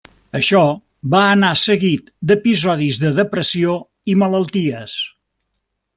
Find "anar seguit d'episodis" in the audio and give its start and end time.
1.33-2.99